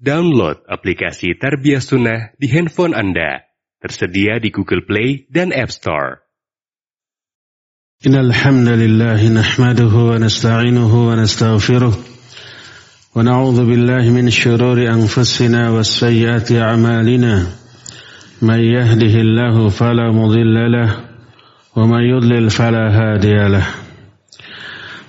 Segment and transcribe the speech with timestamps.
[0.00, 3.44] Download aplikasi Tarbiyah Sunnah di handphone Anda.
[3.84, 6.24] Tersedia di Google Play dan App Store.
[8.00, 17.52] Innal hamdalillah wa nasta'inuhu wa nastaghfiruh wa na'udzu billahi min syururi anfusina wa sayyiati a'malina
[18.40, 21.12] may yahdihillahu fala mudhillalah
[21.76, 22.88] wa may yudlil fala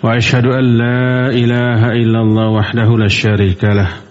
[0.04, 4.11] wa asyhadu an la ilaha illallah wahdahu la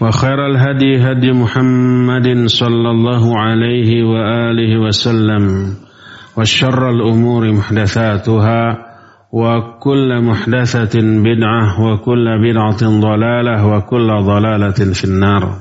[0.00, 5.74] وخير الهدي هدي محمد صلى الله عليه وآله وسلم
[6.38, 8.86] وشر الأمور محدثاتها
[9.32, 15.56] وكل محدثة بدعة وكل بدعة ضلالة وكل ضلالة في النار.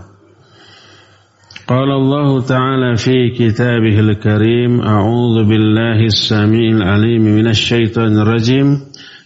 [1.68, 8.68] قال الله تعالى في كتابه الكريم أعوذ بالله السميع العليم من الشيطان الرجيم.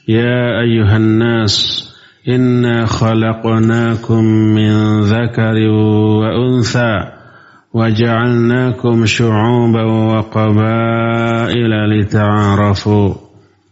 [0.08, 1.83] يا أيها الناس
[2.28, 4.24] إنا خلقناكم
[4.56, 5.58] من ذكر
[6.24, 6.96] وأنثى
[7.74, 13.14] وجعلناكم شعوبا وقبائل لتعارفوا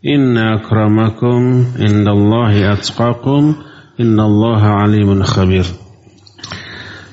[0.05, 3.55] إن أكرمكم عند الله أتقاكم
[3.99, 5.65] إن الله عليم خبير.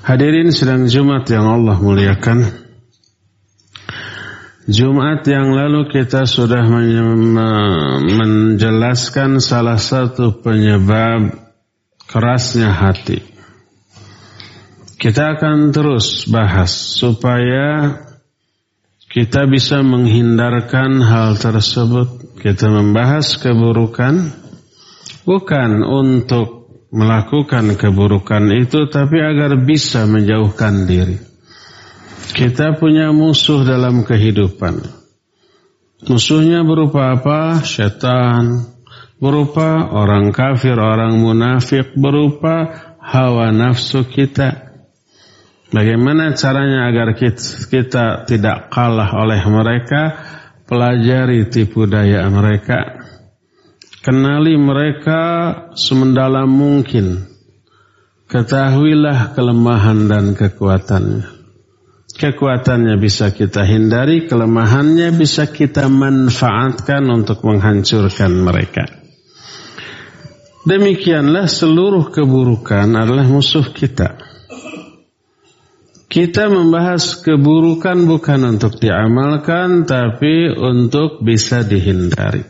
[0.08, 2.67] Hadirin sedang Jumat yang Allah muliakan.
[4.68, 6.60] Jumat yang lalu kita sudah
[8.04, 11.32] menjelaskan salah satu penyebab
[12.04, 13.24] kerasnya hati.
[15.00, 17.96] Kita akan terus bahas supaya
[19.08, 22.36] kita bisa menghindarkan hal tersebut.
[22.36, 24.20] Kita membahas keburukan
[25.24, 31.27] bukan untuk melakukan keburukan itu tapi agar bisa menjauhkan diri.
[32.38, 34.86] Kita punya musuh dalam kehidupan.
[36.06, 37.66] Musuhnya berupa apa?
[37.66, 38.78] Setan.
[39.18, 41.98] Berupa orang kafir, orang munafik.
[41.98, 42.70] Berupa
[43.02, 44.70] hawa nafsu kita.
[45.74, 50.14] Bagaimana caranya agar kita, kita tidak kalah oleh mereka?
[50.62, 53.02] Pelajari tipu daya mereka.
[54.06, 55.20] Kenali mereka
[55.74, 57.26] semendalam mungkin.
[58.30, 61.37] Ketahuilah kelemahan dan kekuatannya.
[62.18, 68.90] Kekuatannya bisa kita hindari, kelemahannya bisa kita manfaatkan untuk menghancurkan mereka.
[70.66, 74.18] Demikianlah seluruh keburukan adalah musuh kita.
[76.10, 82.42] Kita membahas keburukan bukan untuk diamalkan, tapi untuk bisa dihindari.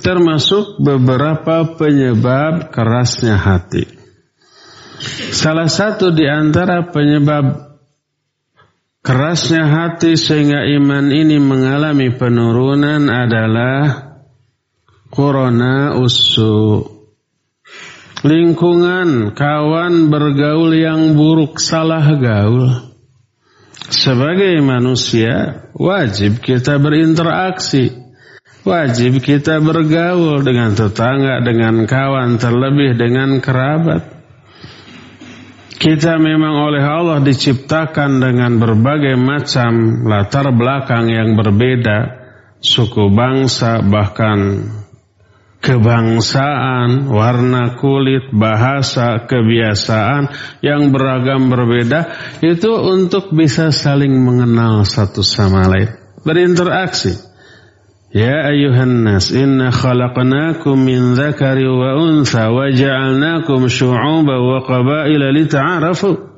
[0.00, 3.84] Termasuk beberapa penyebab kerasnya hati.
[5.36, 7.67] Salah satu di antara penyebab
[9.08, 14.20] kerasnya hati sehingga iman ini mengalami penurunan adalah
[15.08, 16.84] corona usu.
[18.20, 22.92] Lingkungan, kawan bergaul yang buruk, salah gaul.
[23.88, 27.88] Sebagai manusia, wajib kita berinteraksi.
[28.68, 34.17] Wajib kita bergaul dengan tetangga, dengan kawan, terlebih dengan kerabat.
[35.78, 41.98] Kita memang oleh Allah diciptakan dengan berbagai macam latar belakang yang berbeda,
[42.58, 44.66] suku bangsa, bahkan
[45.62, 50.34] kebangsaan, warna kulit, bahasa, kebiasaan
[50.66, 52.10] yang beragam berbeda.
[52.42, 55.94] Itu untuk bisa saling mengenal satu sama lain,
[56.26, 57.27] berinteraksi.
[58.14, 66.28] Inna khalaqnakum min dzakari wa untha wa ja'alnakum syu'uban wa qabaila lita'arafu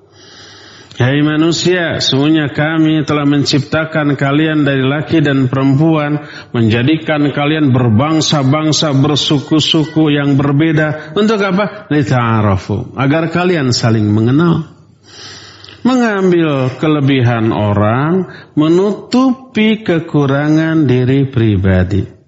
[1.00, 10.12] Hai manusia, sungguhnya kami telah menciptakan kalian dari laki dan perempuan, menjadikan kalian berbangsa-bangsa, bersuku-suku
[10.12, 11.16] yang berbeda.
[11.16, 11.88] Untuk apa?
[11.88, 12.92] Lita'arafu.
[13.00, 14.79] Agar kalian saling mengenal.
[15.80, 22.20] Mengambil kelebihan orang, menutupi kekurangan diri pribadi.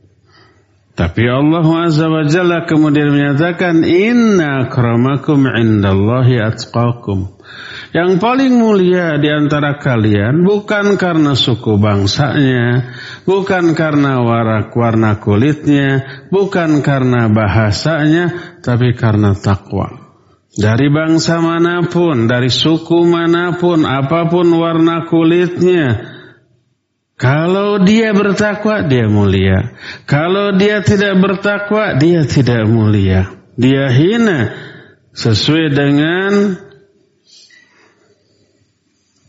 [0.93, 2.21] Tapi Allah Azza wa
[2.69, 7.33] kemudian menyatakan inna akramakum indallahi atqakum.
[7.93, 12.93] Yang paling mulia di antara kalian bukan karena suku bangsanya,
[13.29, 20.02] bukan karena warak warna kulitnya, bukan karena bahasanya, tapi karena takwa.
[20.53, 26.13] Dari bangsa mana pun, dari suku mana pun, apa pun warna kulitnya,
[27.23, 29.79] kalau dia bertakwa, dia mulia.
[30.11, 33.31] Kalau dia tidak bertakwa, dia tidak mulia.
[33.55, 34.51] Dia hina
[35.15, 36.59] sesuai dengan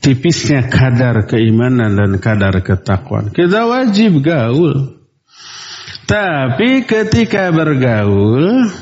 [0.02, 3.30] tipisnya kadar keimanan dan kadar ketakwaan.
[3.30, 5.00] Kita wajib gaul.
[6.10, 8.74] Tapi ketika bergaul,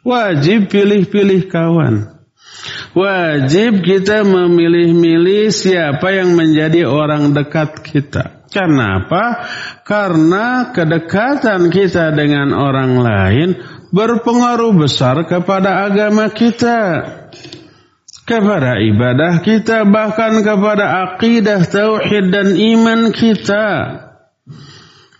[0.00, 2.20] Wajib pilih-pilih kawan.
[2.96, 8.40] Wajib kita memilih-milih siapa yang menjadi orang dekat kita.
[8.50, 9.46] Kenapa?
[9.86, 13.48] Karena kedekatan kita dengan orang lain
[13.94, 16.80] berpengaruh besar kepada agama kita.
[18.26, 23.66] Kepada ibadah kita, bahkan kepada akidah, tauhid dan iman kita.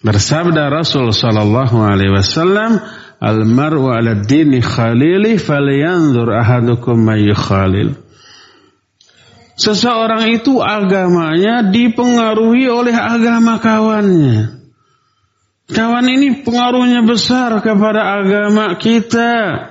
[0.00, 2.78] Bersabda Rasul sallallahu alaihi wasallam,
[3.20, 7.04] Al-mar'u ala dini khalili falyanzur ahadukum
[7.36, 7.92] khalil.
[9.60, 14.56] Seseorang itu agamanya dipengaruhi oleh agama kawannya.
[15.68, 19.68] Kawan ini pengaruhnya besar kepada agama kita.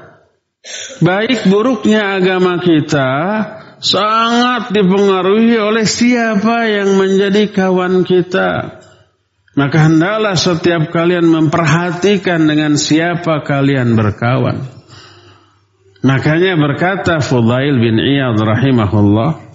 [1.02, 3.12] Baik buruknya agama kita
[3.81, 8.79] sangat dipengaruhi oleh siapa yang menjadi kawan kita.
[9.57, 14.62] Maka hendaklah setiap kalian memperhatikan dengan siapa kalian berkawan.
[16.06, 19.50] Makanya berkata Fudail bin Iyad rahimahullah,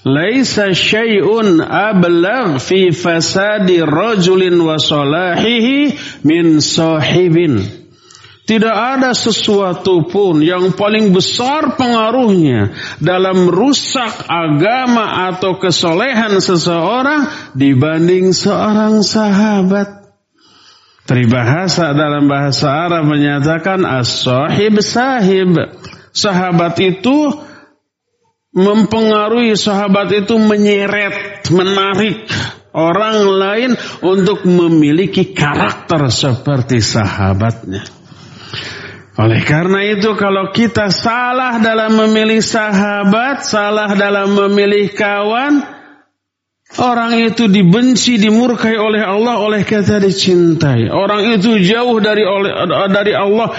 [0.00, 5.92] Laisa syai'un ablagh fi fasadi rajulin wa salahihi
[6.24, 7.79] min sahibin.
[8.50, 18.34] Tidak ada sesuatu pun yang paling besar pengaruhnya dalam rusak agama atau kesolehan seseorang dibanding
[18.34, 20.02] seorang sahabat.
[21.06, 25.54] Peribahasa dalam bahasa Arab menyatakan as-sahib sahib.
[26.10, 27.30] Sahabat itu
[28.50, 32.26] mempengaruhi, sahabat itu menyeret, menarik
[32.74, 33.70] orang lain
[34.02, 37.99] untuk memiliki karakter seperti sahabatnya.
[39.20, 45.60] Oleh karena itu kalau kita salah dalam memilih sahabat, salah dalam memilih kawan,
[46.80, 50.88] orang itu dibenci, dimurkai oleh Allah, oleh kata dicintai.
[50.88, 52.24] Orang itu jauh dari
[52.88, 53.52] dari Allah,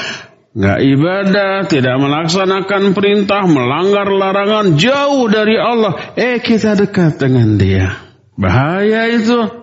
[0.57, 6.17] nggak ibadah, tidak melaksanakan perintah, melanggar larangan, jauh dari Allah.
[6.17, 8.01] Eh kita dekat dengan dia.
[8.33, 9.60] Bahaya itu.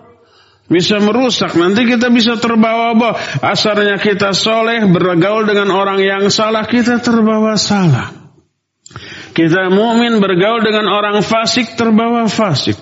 [0.69, 3.17] Bisa merusak, nanti kita bisa terbawa-bawa.
[3.41, 8.13] Asalnya kita soleh, bergaul dengan orang yang salah, kita terbawa salah.
[9.33, 12.77] Kita mukmin bergaul dengan orang fasik, terbawa fasik.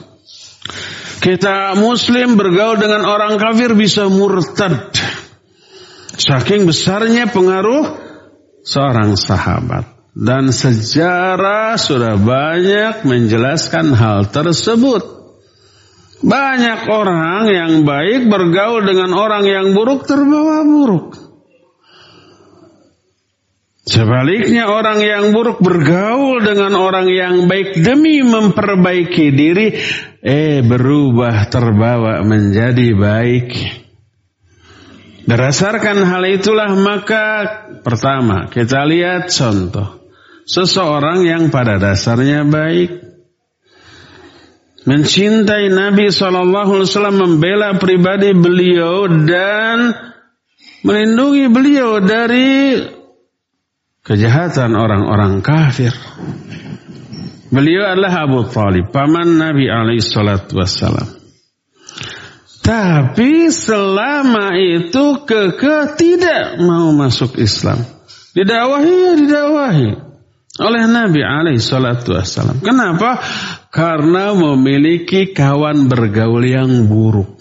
[1.23, 4.91] Kita muslim bergaul dengan orang kafir bisa murtad.
[6.17, 7.87] Saking besarnya pengaruh
[8.67, 9.95] seorang sahabat.
[10.17, 15.16] Dan sejarah sudah banyak menjelaskan hal tersebut.
[16.17, 21.27] Banyak orang yang baik bergaul dengan orang yang buruk terbawa buruk.
[23.87, 29.79] Sebaliknya orang yang buruk bergaul dengan orang yang baik demi memperbaiki diri,
[30.19, 33.47] eh berubah terbawa menjadi baik.
[35.23, 37.25] Berdasarkan hal itulah maka
[37.79, 40.03] pertama kita lihat contoh.
[40.43, 43.06] Seseorang yang pada dasarnya baik
[44.87, 49.91] mencintai Nabi SAW membela pribadi beliau dan
[50.87, 52.79] melindungi beliau dari
[54.07, 55.91] kejahatan orang-orang kafir.
[57.51, 59.67] Beliau adalah Abu Talib, paman Nabi
[59.99, 61.19] SAW.
[62.63, 67.79] Tapi selama itu keke tidak mau masuk Islam.
[68.35, 69.89] Didakwahi ya didakwahi
[70.59, 71.21] oleh Nabi
[71.55, 72.59] SAW.
[72.59, 73.23] Kenapa?
[73.77, 77.37] Karena memiliki kawan bergaul yang buruk.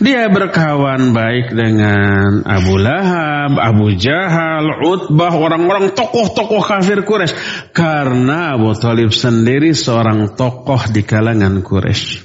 [0.00, 7.36] Dia berkawan baik dengan Abu Lahab, Abu Jahal, Utbah, orang-orang tokoh-tokoh kafir Quraisy.
[7.76, 12.24] Karena Abu Talib sendiri seorang tokoh di kalangan Quraisy.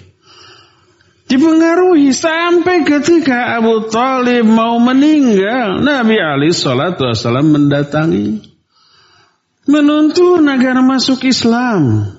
[1.28, 8.40] Dipengaruhi sampai ketika Abu Talib mau meninggal, Nabi Ali Shallallahu Wasallam mendatangi,
[9.68, 12.16] menuntun agar masuk Islam.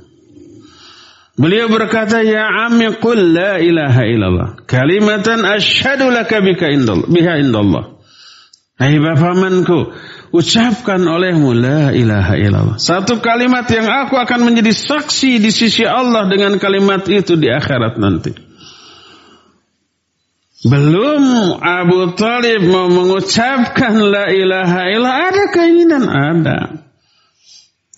[1.43, 4.49] Beliau berkata, Ya ammi qul la ilaha illallah.
[4.63, 7.99] Kalimatan asyhadu laka bika indallah, biha indallah.
[8.79, 9.91] Hai bapamanku,
[10.31, 12.79] ucapkan olehmu la ilaha illallah.
[12.79, 17.99] Satu kalimat yang aku akan menjadi saksi di sisi Allah dengan kalimat itu di akhirat
[17.99, 18.39] nanti.
[20.63, 26.82] Belum Abu Talib mau mengucapkan la ilaha illallah, ada keinginan, ada.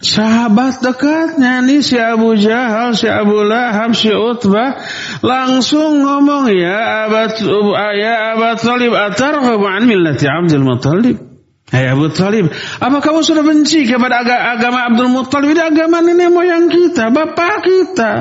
[0.04, 4.76] Sahabat dekatnya nih si Abu Jahal, si Abu Lahab, si Utbah
[5.24, 11.16] langsung ngomong ya Abu ya Abu Talib atarghabu an millati Abdul Muttalib.
[11.72, 15.56] Hai Abu Talib, apa kamu sudah benci kepada agama Abdul Muttalib?
[15.56, 18.12] Ini agama nenek moyang kita, bapak kita.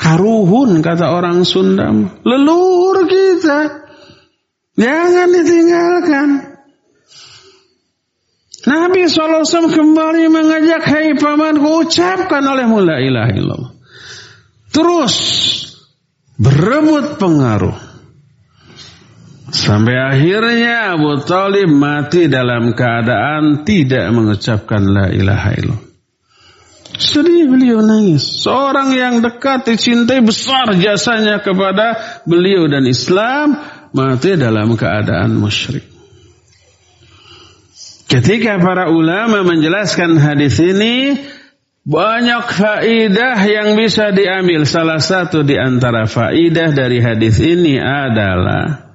[0.00, 1.92] Karuhun kata orang Sunda,
[2.24, 3.84] leluhur kita.
[4.80, 6.53] Jangan ditinggalkan.
[8.64, 13.72] Nabi SAW kembali mengajak hai pamanku ucapkan oleh mula ilah illallah.
[14.72, 15.14] Terus
[16.40, 17.76] berebut pengaruh.
[19.54, 25.84] Sampai akhirnya Abu Talib mati dalam keadaan tidak mengucapkan la ilaha illallah.
[26.98, 28.22] Sedih beliau nangis.
[28.42, 33.54] Seorang yang dekat dicintai besar jasanya kepada beliau dan Islam
[33.94, 35.93] mati dalam keadaan musyrik.
[38.14, 41.18] Ketika para ulama menjelaskan hadis ini,
[41.82, 44.62] banyak faidah yang bisa diambil.
[44.70, 48.94] Salah satu di antara faidah dari hadis ini adalah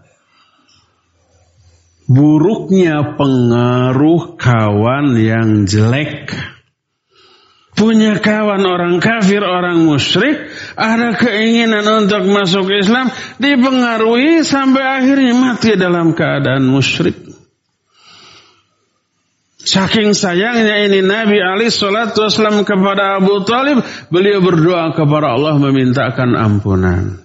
[2.08, 6.32] buruknya pengaruh kawan yang jelek.
[7.76, 10.48] Punya kawan orang kafir, orang musyrik,
[10.80, 17.39] ada keinginan untuk masuk Islam, dipengaruhi sampai akhirnya mati dalam keadaan musyrik.
[19.70, 26.34] Saking sayangnya ini Nabi Ali Shallallahu Wasallam kepada Abu Talib, beliau berdoa kepada Allah memintakan
[26.34, 27.22] ampunan.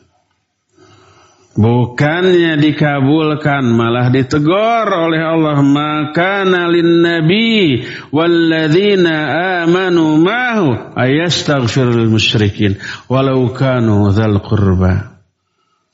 [1.57, 5.63] Bukannya dikabulkan, malah ditegur oleh Allah.
[5.65, 7.81] Maka nalin Nabi
[8.13, 9.17] walladzina
[9.65, 12.77] amanu mahu ayastaghfirul musyrikin
[13.09, 15.17] walau kanu dzal qurba.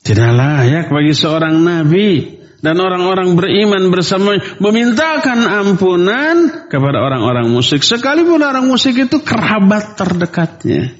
[0.01, 7.81] Tidak layak bagi seorang nabi dan orang-orang beriman bersama memintakan ampunan kepada orang-orang musyrik.
[7.81, 10.93] Sekalipun orang musyrik itu kerabat terdekatnya.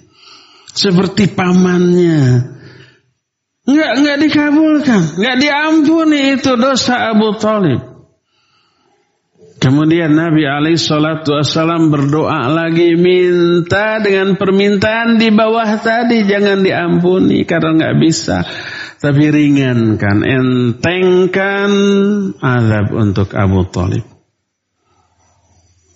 [0.73, 2.49] Seperti pamannya.
[3.69, 5.01] Nggak nggak dikabulkan.
[5.21, 7.91] Nggak diampuni itu dosa Abu Talib.
[9.61, 17.45] Kemudian Nabi alaihi salatu wassalam berdoa lagi minta dengan permintaan di bawah tadi jangan diampuni
[17.45, 18.41] karena nggak bisa
[19.01, 21.73] tapi ringankan, entengkan
[22.37, 24.05] azab untuk Abu Talib.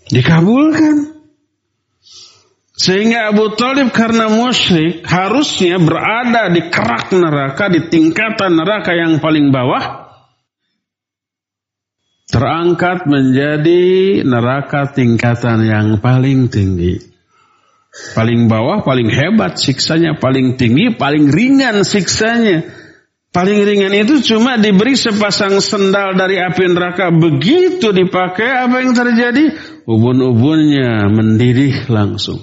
[0.10, 1.14] Dikabulkan.
[2.76, 9.54] Sehingga Abu Talib karena musyrik harusnya berada di kerak neraka, di tingkatan neraka yang paling
[9.54, 10.10] bawah.
[12.26, 16.98] Terangkat menjadi neraka tingkatan yang paling tinggi.
[18.18, 22.85] Paling bawah, paling hebat siksanya, paling tinggi, paling ringan siksanya.
[23.36, 27.12] Paling ringan itu cuma diberi sepasang sendal dari api neraka.
[27.12, 29.52] Begitu dipakai apa yang terjadi?
[29.84, 32.40] Ubun-ubunnya mendidih langsung.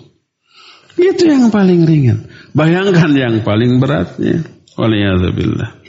[1.01, 2.29] Itu yang paling ringan.
[2.53, 4.45] Bayangkan yang paling beratnya.
[4.77, 5.81] Waliyahzubillah.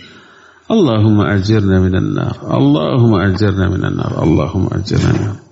[0.71, 2.39] Allahumma ajirna minan nar.
[2.39, 4.15] Allahumma ajirna minan nar.
[4.15, 5.42] Allahumma ajirna minan nar.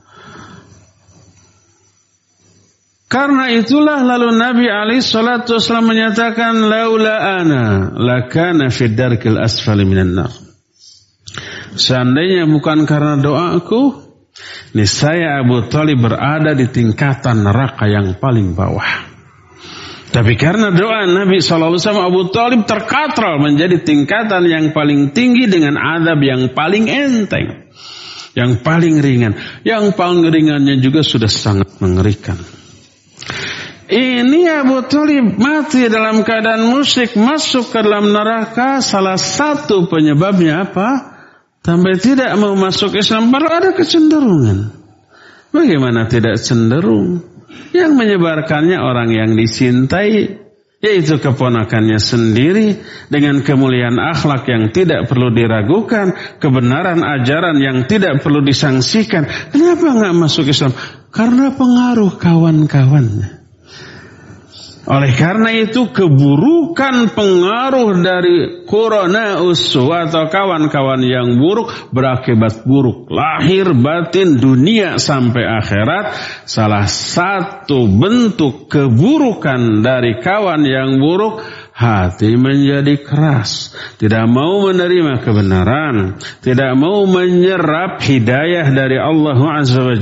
[3.12, 10.16] Karena itulah lalu Nabi Ali Shallallahu Wasallam menyatakan laula ana lakana fid darkil asfali minan
[10.16, 10.32] nar.
[11.76, 14.00] Seandainya bukan karena doaku,
[14.72, 19.12] niscaya Abu Talib berada di tingkatan neraka yang paling bawah.
[20.12, 26.24] Tapi karena doa Nabi SAW Abu Talib terkatral menjadi tingkatan yang paling tinggi dengan adab
[26.24, 27.76] yang paling enteng.
[28.40, 29.36] Yang paling ringan.
[29.68, 32.61] Yang paling ringannya juga sudah sangat mengerikan.
[33.92, 38.80] Ini Abu Talib mati dalam keadaan musyrik masuk ke dalam neraka.
[38.80, 41.12] Salah satu penyebabnya apa?
[41.60, 43.36] Sampai tidak mau masuk Islam.
[43.36, 44.72] Baru ada kecenderungan.
[45.52, 47.20] Bagaimana tidak cenderung?
[47.76, 50.40] Yang menyebarkannya orang yang dicintai.
[50.80, 52.80] Yaitu keponakannya sendiri.
[53.12, 56.40] Dengan kemuliaan akhlak yang tidak perlu diragukan.
[56.40, 59.28] Kebenaran ajaran yang tidak perlu disangsikan.
[59.52, 60.72] Kenapa nggak masuk Islam?
[61.12, 63.41] Karena pengaruh kawan-kawannya.
[64.82, 73.06] Oleh karena itu keburukan pengaruh dari corona usu atau kawan-kawan yang buruk berakibat buruk.
[73.14, 76.06] Lahir batin dunia sampai akhirat.
[76.50, 81.46] Salah satu bentuk keburukan dari kawan yang buruk
[81.82, 89.98] hati menjadi keras, tidak mau menerima kebenaran, tidak mau menyerap hidayah dari Allah Azza wa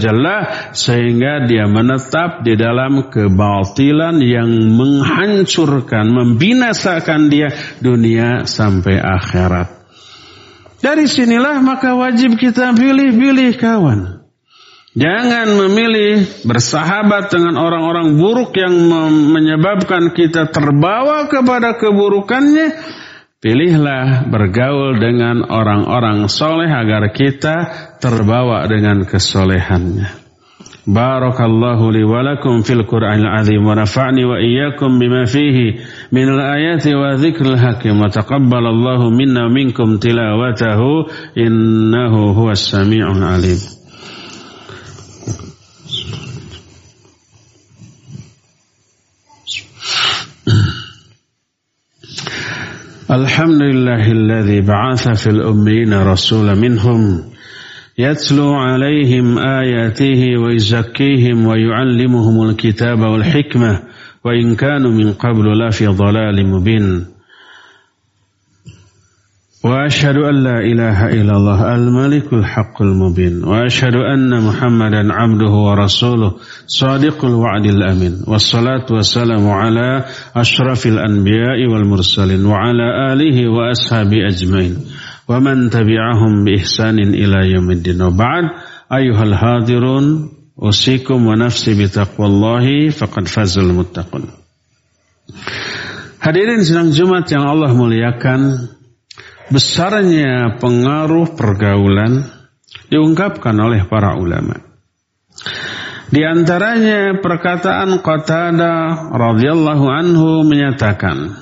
[0.75, 7.47] sehingga dia menetap di dalam kebatilan yang menghancurkan, membinasakan dia
[7.79, 9.79] dunia sampai akhirat.
[10.83, 14.18] Dari sinilah maka wajib kita pilih-pilih kawan.
[14.97, 18.73] Jangan memilih bersahabat dengan orang-orang buruk yang
[19.29, 22.73] menyebabkan kita terbawa kepada keburukannya.
[23.39, 27.55] Pilihlah bergaul dengan orang-orang soleh agar kita
[28.01, 30.19] terbawa dengan kesolehannya.
[30.89, 36.97] Barakallahu li wa lakum fil Qur'anil azim wa nafa'ni wa iyyakum bima fihi min al-ayati
[36.97, 43.78] wa dzikril hakim wa taqabbalallahu minna minkum tilawatahu innahu huwas samiul alim.
[53.11, 57.23] الحمد لله الذي بعث في الأمين رسولا منهم
[57.97, 63.79] يتلو عليهم آياته ويزكيهم ويعلمهم الكتاب والحكمة
[64.25, 67.05] وإن كانوا من قبل لفي ضلال مبين.
[69.64, 76.34] واشهد ان لا اله الا الله الملك الحق المبين واشهد ان محمدا عبده ورسوله
[76.66, 80.04] صادق الوعد الامين والصلاه والسلام على
[80.36, 84.76] اشرف الانبياء والمرسلين وعلى اله واصحابه اجمعين
[85.28, 88.44] ومن تبعهم باحسان الى يوم الدين وبعد
[88.92, 90.28] ايها الحاضرون
[90.62, 94.24] اوصيكم ونفسي بتقوى الله فقد فاز المتقون
[96.24, 98.40] Hadirin sidang Jumat yang Allah muliakan,
[99.49, 102.25] besarnya pengaruh pergaulan
[102.89, 104.57] diungkapkan oleh para ulama.
[106.09, 111.37] Di antaranya perkataan Qatada radhiyallahu anhu menyatakan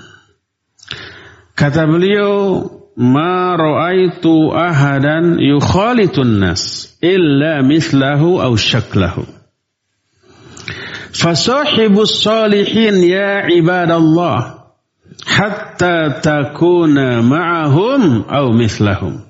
[1.56, 2.68] kata beliau
[3.00, 9.24] ma ra'aitu ahadan yukhalitun nas illa mislahu aw syaklahu
[11.16, 14.57] fasahibus salihin ya ibadallah
[15.26, 19.24] hatta takuna ma'ahum au mislahum.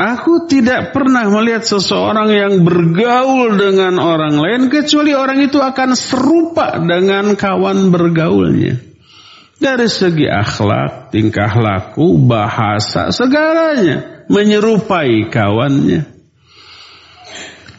[0.00, 6.80] Aku tidak pernah melihat seseorang yang bergaul dengan orang lain kecuali orang itu akan serupa
[6.80, 8.80] dengan kawan bergaulnya.
[9.60, 16.08] Dari segi akhlak, tingkah laku, bahasa, segalanya menyerupai kawannya.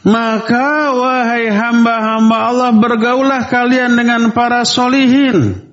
[0.06, 5.71] Maka wahai hamba-hamba Allah bergaulah kalian dengan para solihin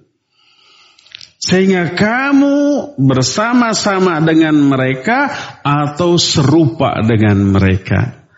[1.48, 5.32] sehingga kamu bersama-sama dengan mereka
[5.64, 8.28] atau serupa dengan mereka.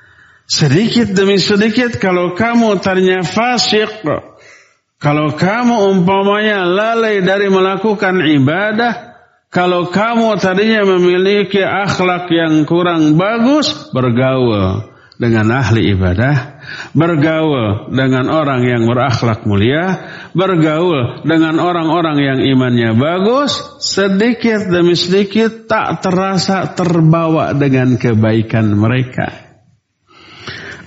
[0.46, 4.06] Sedikit demi sedikit kalau kamu ternyata fasik,
[5.02, 9.18] kalau kamu umpamanya lalai dari melakukan ibadah,
[9.50, 14.89] kalau kamu tadinya memiliki akhlak yang kurang bagus, bergaul
[15.20, 16.64] dengan ahli ibadah,
[16.96, 23.52] bergaul dengan orang yang berakhlak mulia, bergaul dengan orang-orang yang imannya bagus,
[23.84, 29.52] sedikit demi sedikit tak terasa terbawa dengan kebaikan mereka.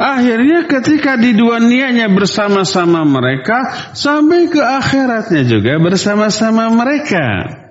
[0.02, 7.62] Akhirnya ketika di dunianya bersama-sama mereka, sampai ke akhiratnya juga bersama-sama mereka.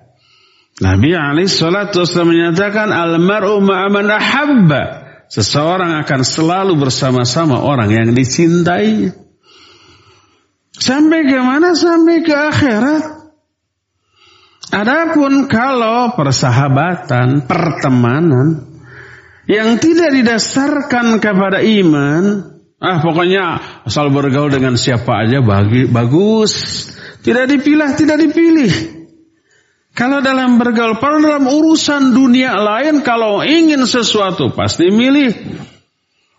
[0.79, 5.02] Nabi Ali Shallallahu menyatakan almaru ma'aman ahabba.
[5.33, 9.09] Seseorang akan selalu bersama-sama orang yang dicintai.
[10.77, 11.73] Sampai ke mana?
[11.73, 13.33] Sampai ke akhirat.
[14.77, 18.77] Adapun kalau persahabatan, pertemanan
[19.49, 23.45] yang tidak didasarkan kepada iman, ah pokoknya
[23.89, 26.53] asal bergaul dengan siapa aja bagi, bagus.
[27.25, 29.02] Tidak dipilah, tidak dipilih.
[29.93, 35.37] Kalau dalam bergaul, kalau dalam urusan dunia lain, kalau ingin sesuatu pasti milih.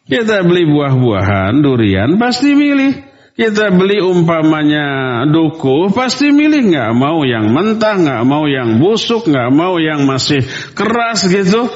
[0.09, 3.13] Kita beli buah-buahan, durian pasti milih.
[3.33, 9.49] Kita beli umpamanya duku, pasti milih nggak mau yang mentah, nggak mau yang busuk, nggak
[9.53, 10.41] mau yang masih
[10.73, 11.69] keras gitu.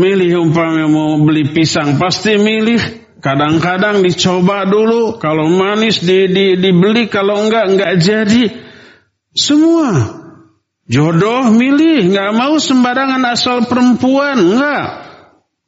[0.00, 2.80] Milih umpamanya mau beli pisang, pasti milih.
[3.20, 8.44] Kadang-kadang dicoba dulu, kalau manis di, di, dibeli, kalau enggak enggak jadi.
[9.30, 10.19] Semua
[10.90, 14.86] jodoh milih, nggak mau sembarangan asal perempuan, enggak.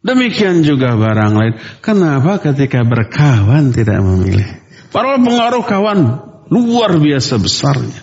[0.03, 1.55] Demikian juga barang lain.
[1.79, 4.51] Kenapa ketika berkawan tidak memilih?
[4.91, 5.99] Para pengaruh kawan
[6.51, 8.03] luar biasa besarnya.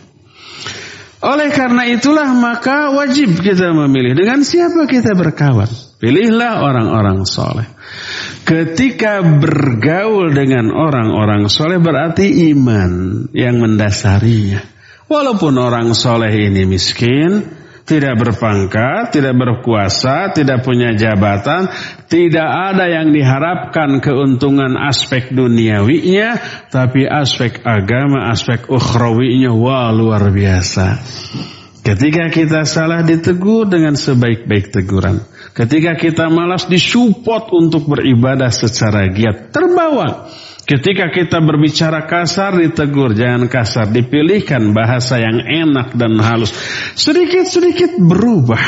[1.20, 5.68] Oleh karena itulah maka wajib kita memilih dengan siapa kita berkawan.
[6.00, 7.68] Pilihlah orang-orang soleh.
[8.48, 14.79] Ketika bergaul dengan orang-orang soleh berarti iman yang mendasarinya.
[15.10, 17.42] Walaupun orang soleh ini miskin,
[17.90, 21.66] tidak berpangkat, tidak berkuasa, tidak punya jabatan,
[22.06, 26.38] tidak ada yang diharapkan keuntungan aspek duniawinya,
[26.70, 31.02] tapi aspek agama, aspek ukhrawinya, wah luar biasa.
[31.82, 35.26] Ketika kita salah ditegur dengan sebaik-baik teguran.
[35.54, 40.30] Ketika kita malas disupport untuk beribadah secara giat, terbawa.
[40.70, 46.54] Ketika kita berbicara kasar ditegur, jangan kasar, dipilihkan bahasa yang enak dan halus.
[46.94, 48.62] Sedikit-sedikit berubah.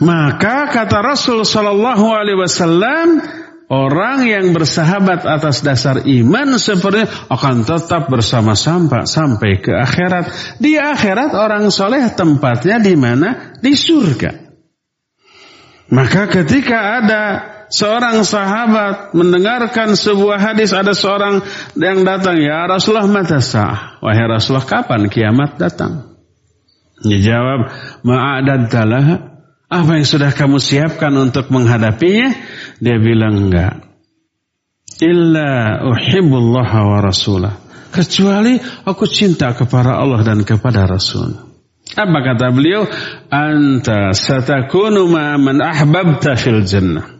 [0.00, 3.20] Maka kata Rasul Shallallahu Alaihi Wasallam,
[3.68, 10.56] orang yang bersahabat atas dasar iman seperti akan tetap bersama-sama sampai ke akhirat.
[10.56, 13.52] Di akhirat orang soleh tempatnya di mana?
[13.60, 14.47] Di surga.
[15.88, 17.22] Maka ketika ada
[17.72, 21.40] seorang sahabat mendengarkan sebuah hadis ada seorang
[21.80, 23.96] yang datang ya Rasulullah mata sah?
[24.04, 26.20] Wahai Rasulullah kapan kiamat datang?
[27.00, 27.72] Dia jawab
[28.04, 29.04] ma'adadtalah
[29.68, 32.36] apa yang sudah kamu siapkan untuk menghadapinya?
[32.84, 33.84] Dia bilang enggak.
[34.98, 37.54] Illa uhibbullah wa rasulah.
[37.88, 41.47] Kecuali aku cinta kepada Allah dan kepada Rasul
[41.96, 42.84] apa kata beliau
[43.32, 47.18] anta satakunu ma man ahbabta fil jannah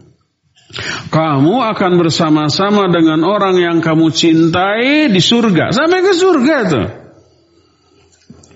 [1.09, 5.73] kamu akan bersama-sama dengan orang yang kamu cintai di surga.
[5.73, 6.87] Sampai ke surga tuh.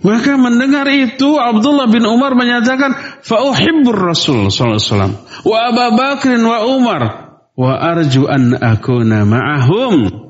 [0.04, 5.14] Maka mendengar itu Abdullah bin Umar menyatakan fauhibbur Rasul sallallahu alaihi wasallam
[5.48, 7.02] wa Abu Bakr wa Umar
[7.56, 10.23] wa arju an akuna ma'ahum.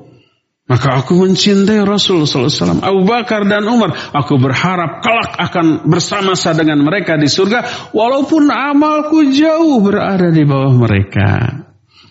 [0.64, 3.92] Maka aku mencintai Rasul wasallam, Abu Bakar dan Umar.
[4.16, 10.72] Aku berharap kelak akan bersama-sama dengan mereka di surga walaupun amalku jauh berada di bawah
[10.72, 11.60] mereka.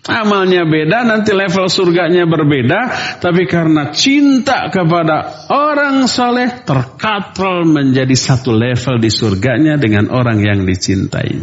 [0.04, 2.80] Amalnya beda, nanti level surganya berbeda,
[3.24, 10.68] tapi karena cinta kepada orang soleh terkatrol menjadi satu level di surganya dengan orang yang
[10.68, 11.40] dicintai.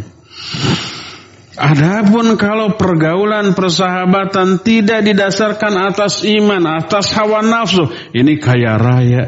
[1.52, 9.24] Adapun kalau pergaulan persahabatan tidak didasarkan atas iman, atas hawa nafsu, ini kaya raya,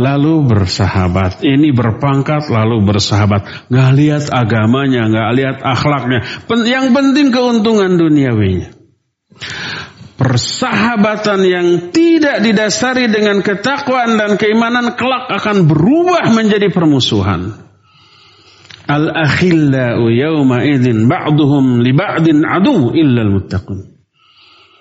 [0.00, 1.44] lalu bersahabat.
[1.44, 3.68] Ini berpangkat lalu bersahabat.
[3.68, 6.24] Gak lihat agamanya, gak lihat akhlaknya.
[6.64, 8.72] Yang penting keuntungan duniawinya.
[10.16, 17.65] Persahabatan yang tidak didasari dengan ketakwaan dan keimanan kelak akan berubah menjadi permusuhan.
[18.86, 23.98] Al-akhillau yawma idzin ba'duhum li ba'din adu illa al-muttaqun.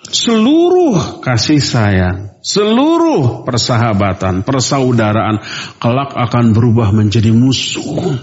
[0.05, 5.41] Seluruh kasih sayang, seluruh persahabatan, persaudaraan
[5.81, 8.13] kelak akan berubah menjadi musuh.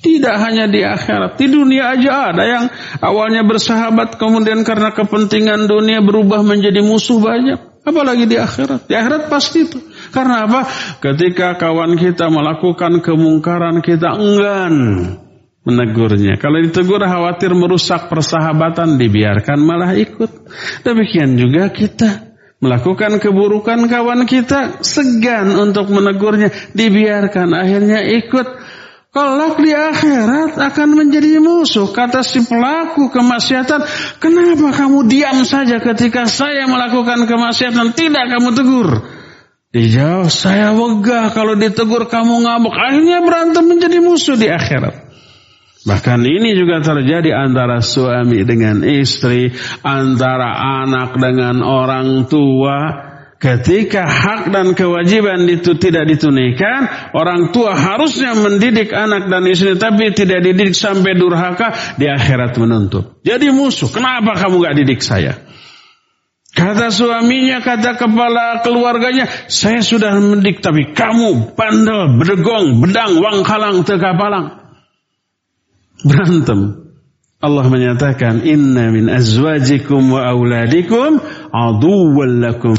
[0.00, 2.64] Tidak hanya di akhirat, di dunia aja ada yang
[3.00, 7.60] awalnya bersahabat kemudian karena kepentingan dunia berubah menjadi musuh banyak.
[7.80, 8.88] Apalagi di akhirat.
[8.88, 9.80] Di akhirat pasti itu.
[10.10, 10.66] Karena apa?
[10.98, 14.74] Ketika kawan kita melakukan kemungkaran kita enggan
[15.64, 16.36] menegurnya.
[16.36, 20.30] Kalau ditegur khawatir merusak persahabatan dibiarkan malah ikut.
[20.82, 28.46] Demikian juga kita melakukan keburukan kawan kita segan untuk menegurnya dibiarkan akhirnya ikut
[29.10, 31.90] Kelak di akhirat akan menjadi musuh.
[31.90, 33.82] Kata si pelaku kemaksiatan,
[34.22, 37.90] kenapa kamu diam saja ketika saya melakukan kemaksiatan?
[37.90, 38.88] Tidak kamu tegur.
[39.70, 42.74] Dijawab, saya wegah kalau ditegur kamu ngamuk.
[42.74, 45.10] Akhirnya berantem menjadi musuh di akhirat.
[45.86, 53.08] Bahkan ini juga terjadi antara suami dengan istri, antara anak dengan orang tua,
[53.40, 60.12] Ketika hak dan kewajiban itu tidak ditunaikan, orang tua harusnya mendidik anak dan istri, tapi
[60.12, 63.24] tidak dididik sampai durhaka, di akhirat menuntut.
[63.24, 65.40] Jadi musuh, kenapa kamu gak didik saya?
[66.50, 74.58] Kata suaminya, kata kepala keluarganya, saya sudah mendidik, tapi kamu bandel, berdegong, bedang, wangkalang, tekapalang.
[76.02, 76.90] Berantem.
[77.40, 82.76] Allah menyatakan inna min azwajikum wa auladikum aduwwan lakum.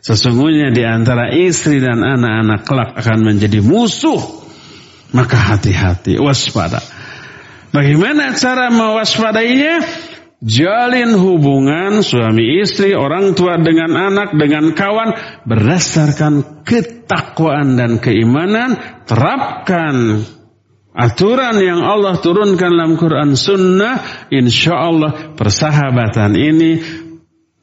[0.00, 4.16] Sesungguhnya di antara istri dan anak-anak kelak akan menjadi musuh.
[5.12, 6.80] Maka hati-hati, waspada.
[7.72, 9.84] Bagaimana cara mewaspadainya?
[10.38, 19.02] Jalin hubungan suami istri, orang tua dengan anak, dengan kawan berdasarkan ketakwaan dan keimanan.
[19.02, 20.22] Terapkan
[20.94, 26.78] aturan yang Allah turunkan dalam Quran Sunnah, insya Allah persahabatan ini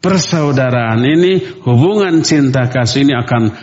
[0.04, 3.56] persaudaraan ini, hubungan cinta kasih ini akan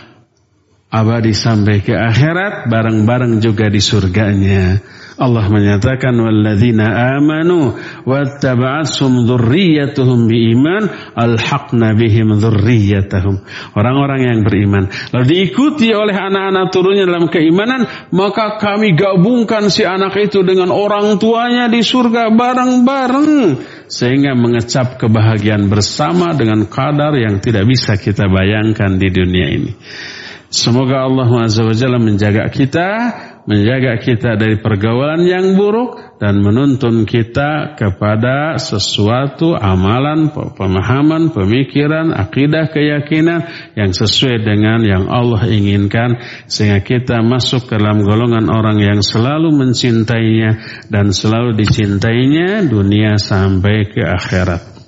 [0.88, 4.80] abadi sampai ke akhirat bareng-bareng juga di surganya.
[5.22, 13.38] Allah menyatakan walladzina amanu wattaba'athum dzurriyyatuhum biiman alhaqna bihim dzurriyyatahum.
[13.78, 20.18] Orang-orang yang beriman lalu diikuti oleh anak-anak turunnya dalam keimanan, maka kami gabungkan si anak
[20.18, 23.30] itu dengan orang tuanya di surga bareng-bareng
[23.86, 29.72] sehingga mengecap kebahagiaan bersama dengan kadar yang tidak bisa kita bayangkan di dunia ini.
[30.52, 32.88] Semoga Allah Azza wa Jalla menjaga kita,
[33.48, 42.68] menjaga kita dari pergaulan yang buruk dan menuntun kita kepada sesuatu amalan, pemahaman, pemikiran, akidah,
[42.68, 43.48] keyakinan
[43.80, 49.56] yang sesuai dengan yang Allah inginkan sehingga kita masuk ke dalam golongan orang yang selalu
[49.56, 54.81] mencintainya dan selalu dicintainya dunia sampai ke akhirat.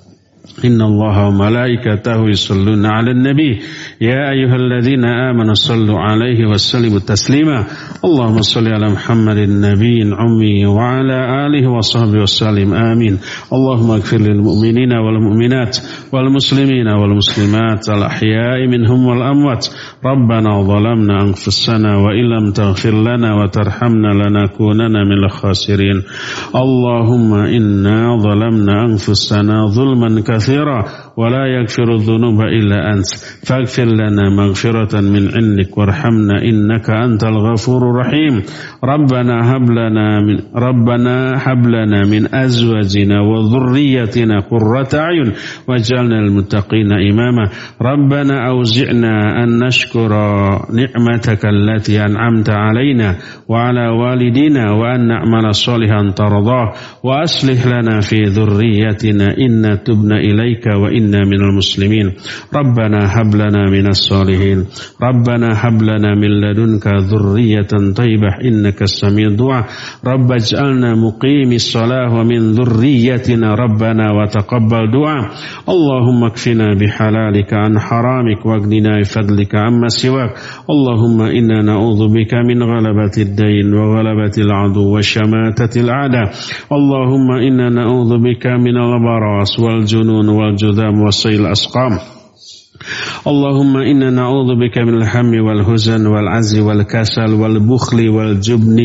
[0.65, 3.59] إن الله وملائكته يصلون على النبي.
[4.01, 7.63] يا أيها الذين آمنوا صلوا عليه وسلموا تسليما.
[8.05, 12.73] اللهم صل على محمد النبي العمي وعلى آله وصحبه وسلم.
[12.73, 13.17] آمين.
[13.53, 15.77] اللهم اغفر للمؤمنين والمؤمنات
[16.13, 19.67] والمسلمين والمسلمات الأحياء منهم والأموات.
[20.05, 26.01] ربنا ظلمنا أنفسنا وإن لم تغفر لنا وترحمنا لنكونن من الخاسرين.
[26.55, 30.34] اللهم إنا ظلمنا أنفسنا ظلما كثيرا
[31.17, 33.05] ولا يغفر الذنوب إلا أنت.
[33.47, 38.43] فاغفر لنا مغفرة من عندك وارحمنا إنك أنت الغفور الرحيم.
[38.83, 45.31] ربنا هب لنا من ربنا هب لنا من أزواجنا وذريتنا قرة أعين
[45.67, 47.49] واجعلنا المتقين إماما.
[47.81, 50.09] ربنا أوزعنا أن نشكر
[50.73, 53.15] نعمتك التي أنعمت علينا
[53.47, 56.71] وعلى والدينا وأن نعمل صالحا ترضاه.
[57.03, 62.15] وأصلح لنا في ذريتنا إن تبنا ilaika wa inna minal muslimin
[62.51, 64.65] rabbana hablana minas salihin
[65.01, 69.59] rabbana hablana min ladunka dhurriyatan taibah innaka samid du'a
[70.09, 75.17] rabba ij'alna muqimis salah wa min dhurriyatina rabbana wa taqabbal du'a
[75.67, 80.31] Allahumma kfina bihalalika an haramik wagnina bifadlika amma siwak
[80.71, 86.23] Allahumma inna na'udhu bika min ghalabati ad-dain wa ghalabati al-'adu wa shamatati al-'ada
[86.71, 91.99] Allahumma inna na'udhu bika min al-baras wal junud والجنون والجذام وصيل الأسقام.
[93.27, 98.79] اللهم إنا نعوذ بك من الهم والهزن والعز والكسل والبخل والجبن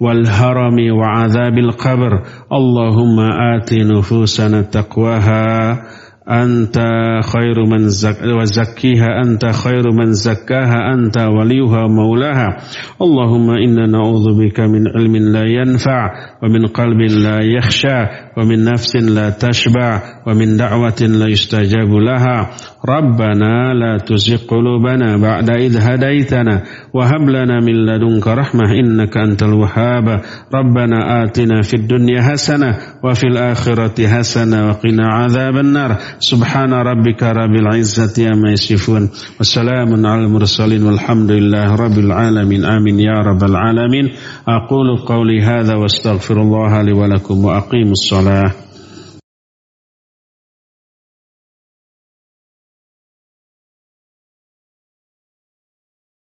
[0.00, 2.12] والهرم وعذاب القبر.
[2.52, 3.20] اللهم
[3.54, 5.82] آت نفوسنا تقواها.
[6.22, 6.78] أنت
[7.32, 9.08] خير من زك وزكيها.
[9.24, 10.94] أنت خير من زكاها.
[10.94, 12.56] أنت وليها مولاها.
[13.02, 16.10] اللهم إنا نعوذ بك من علم لا ينفع
[16.42, 18.00] ومن قلب لا يخشى.
[18.36, 22.50] ومن نفس لا تشبع ومن دعوة لا يستجاب لها.
[22.88, 26.62] ربنا لا تزغ قلوبنا بعد إذ هديتنا
[26.94, 30.20] وهب لنا من لدنك رحمة إنك أنت الوهاب.
[30.54, 35.96] ربنا آتنا في الدنيا حسنة وفي الآخرة حسنة وقنا عذاب النار.
[36.18, 42.64] سبحان ربك رب العزة أما يصفون وسلام على المرسلين والحمد لله رب العالمين.
[42.64, 44.08] آمين يا رب العالمين.
[44.48, 48.21] أقول قولي هذا واستغفر الله لي ولكم وأقيم الصلاة.
[48.22, 48.54] 来